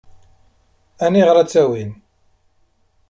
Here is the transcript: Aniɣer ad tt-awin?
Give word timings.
Aniɣer 1.05 1.35
ad 1.37 1.47
tt-awin? 1.47 1.91